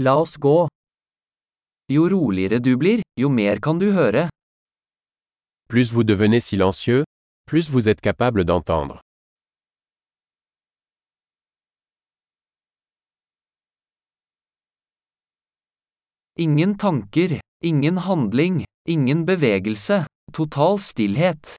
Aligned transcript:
La 0.00 0.14
oss 0.14 0.36
gå. 0.38 0.68
Jo 1.90 2.04
roligere 2.08 2.60
du 2.62 2.76
blir, 2.78 3.00
jo 3.18 3.28
mer 3.28 3.58
kan 3.58 3.80
du 3.80 3.88
høre. 3.90 4.28
Plus 5.68 5.90
vous 5.90 6.04
devenez 6.04 6.38
silencieux, 6.38 7.02
plus 7.46 7.68
vous 7.68 7.88
êtes 7.88 8.00
capable 8.00 8.44
d'entendre. 8.44 9.00
Ingen 16.36 16.76
tanker, 16.76 17.40
ingen 17.64 17.98
handling, 17.98 18.64
ingen 18.86 19.24
bevegelse, 19.24 20.06
total 20.32 20.78
stillhet. 20.78 21.56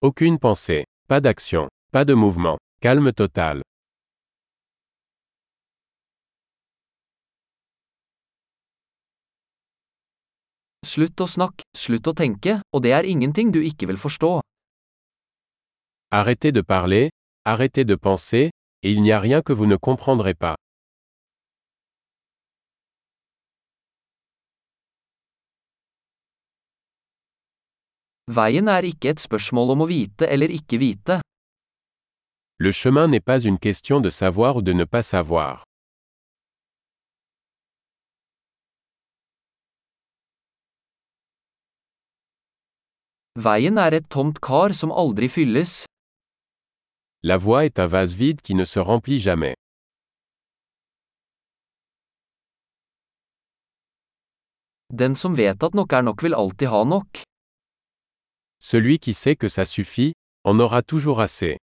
Aucune 0.00 0.40
pensée, 0.40 0.84
pas 1.06 1.20
d'action, 1.20 1.68
pas 1.92 2.04
de 2.04 2.14
mouvement, 2.14 2.58
calme 2.80 3.12
total. 3.12 3.62
Slutt 10.92 11.22
å 11.24 11.26
snakke, 11.30 11.64
slutt 11.72 12.08
å 12.10 12.12
tenke, 12.12 12.58
og 12.74 12.82
det 12.84 12.90
er 12.92 13.06
ingenting 13.08 13.52
du 13.54 13.62
ikke 13.64 13.86
vil 13.88 14.00
forstå. 14.00 14.32
Arrêtez 16.12 16.52
de 16.52 16.62
parler, 16.62 17.08
arrêtez 17.48 17.86
de 17.88 17.96
penser, 17.96 18.50
et 18.82 18.90
il 18.92 19.00
n'y 19.00 19.12
a 19.12 19.20
rien 19.20 19.40
que 19.40 19.54
vous 19.54 19.64
ne 19.64 19.76
comprendrez 19.76 20.34
pas. 20.34 20.56
Veien 28.28 28.68
er 28.68 28.84
ikke 28.84 29.14
et 29.14 29.20
spørsmål 29.20 29.72
om 29.74 29.86
å 29.86 29.88
vite 29.88 30.28
eller 30.28 30.52
ikke 30.52 30.76
vite. 30.76 31.20
Le 32.58 32.72
chemin 32.72 33.08
n'est 33.08 33.24
pas 33.24 33.40
une 33.40 33.58
question 33.58 34.00
de 34.00 34.10
savoir 34.10 34.56
ou 34.56 34.62
de 34.62 34.72
ne 34.72 34.84
pas 34.84 35.02
savoir. 35.02 35.64
Veien 43.34 43.78
er 43.78 43.94
et 43.96 44.08
tomt 44.12 44.36
kar 44.44 44.74
som 44.76 44.90
aldri 44.92 45.28
fylles. 45.28 45.86
La 47.22 47.38
voie 47.38 47.64
est 47.64 47.78
un 47.78 47.86
vase 47.86 48.14
vide 48.14 48.42
qui 48.42 48.54
ne 48.54 48.66
se 48.66 48.78
remplit 48.78 49.20
jamais. 49.20 49.54
Den 54.90 55.14
som 55.14 55.34
vet 55.34 55.64
at 55.64 55.72
nok 55.72 55.92
er 55.92 56.02
nok 56.02 56.22
vil 56.22 56.34
alltid 56.34 56.68
ha 56.68 56.84
nok. 56.84 57.22
Celui 58.60 58.98
qui 58.98 59.14
sait 59.14 59.36
que 59.36 59.48
ça 59.48 59.64
suffit, 59.64 60.12
en 60.44 60.60
aura 60.60 60.82
toujours 60.82 61.20
assez. 61.20 61.56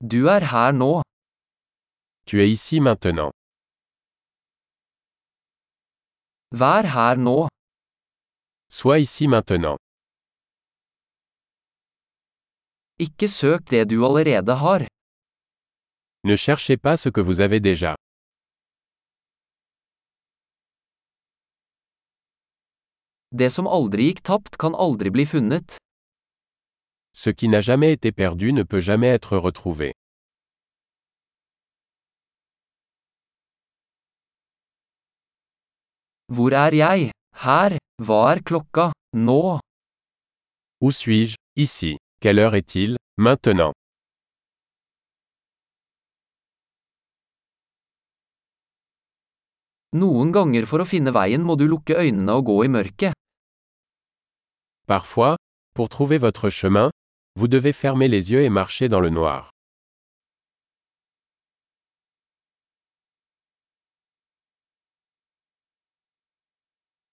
Du 0.00 0.26
er 0.28 0.44
her 0.52 0.72
nå. 0.72 1.02
Tu 2.26 2.42
es 2.42 2.48
ici 2.48 2.80
maintenant. 2.80 3.30
Vær 6.52 6.82
her 6.82 7.16
nå. 7.16 7.48
Sois 8.68 8.98
ici 8.98 9.28
maintenant. 9.28 9.78
Ikke 12.98 13.28
søk 13.28 13.70
det 13.70 13.84
du 13.90 14.04
allerede 14.04 14.54
har. 14.62 14.86
Ne 16.24 16.36
cherchez 16.36 16.76
pas 16.76 16.96
ce 16.96 17.08
que 17.08 17.20
vous 17.20 17.40
avez 17.40 17.60
déjà. 17.60 17.94
Det 23.30 23.50
som 23.54 23.66
aldri 23.66 24.10
gikk 24.10 24.22
tapt 24.26 24.58
kan 24.58 24.74
aldri 24.74 25.10
bli 25.14 25.26
funnet. 25.26 25.78
Ce 27.14 27.30
qui 27.30 27.48
n'a 27.48 27.60
jamais 27.60 27.92
été 27.92 28.10
perdu 28.10 28.52
ne 28.52 28.64
peut 28.64 28.80
jamais 28.80 29.08
être 29.18 29.36
retrouvé. 29.36 29.92
Hvor 36.30 36.54
er 36.54 36.74
jeg? 36.78 37.10
Her. 37.42 37.74
Hva 37.98 38.20
er 38.32 38.40
klokka? 38.46 38.92
Nå. 39.12 39.58
Où 40.80 40.90
suis-je? 40.92 41.34
Ici. 41.56 41.96
Quelle 42.20 42.38
heure 42.38 42.54
est-il? 42.54 42.96
Maintenant. 43.18 43.72
Noen 49.92 50.30
ganger 50.30 50.70
for 50.70 50.78
å 50.78 50.86
finne 50.86 51.10
veien 51.10 51.42
må 51.42 51.58
du 51.58 51.66
lukke 51.66 51.98
øynene 51.98 52.38
og 52.38 52.46
gå 52.46 52.60
i 52.64 52.70
mørket. 52.70 53.18
Parfois, 54.86 55.34
pour 55.74 55.88
trouver 55.88 56.18
votre 56.18 56.48
chemin, 56.50 56.90
vous 57.34 57.48
devez 57.48 57.72
fermer 57.72 58.06
les 58.06 58.30
yeux 58.30 58.42
et 58.42 58.50
marcher 58.50 58.88
dans 58.88 59.00
le 59.00 59.10
noir. 59.10 59.49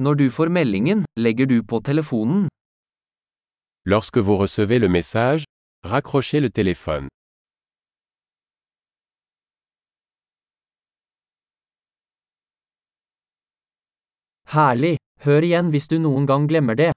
Når 0.00 0.14
du 0.14 0.30
får 0.30 0.48
meldingen, 0.48 1.04
legger 1.16 1.46
du 1.46 1.62
på 1.62 1.80
telefonen. 1.82 2.46
Lorsque 3.84 4.18
vous 4.18 4.36
recevez 4.36 4.78
le 4.78 4.88
message, 4.88 5.42
raccrochez 5.82 6.40
le 6.40 6.50
téléphone. 6.50 7.08
Herlig. 14.46 14.96
Hør 15.24 15.42
igjen 15.42 15.72
hvis 15.74 15.90
du 15.90 15.98
noen 15.98 16.30
gang 16.30 16.46
glemmer 16.46 16.78
det. 16.78 16.92